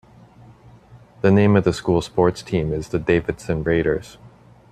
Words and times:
The 1.21 1.29
name 1.29 1.55
of 1.55 1.63
the 1.63 1.73
school 1.73 2.01
sports 2.01 2.41
team 2.41 2.73
is 2.73 2.87
the 2.89 2.97
Davidson 2.97 3.61
Raiders. 3.61 4.17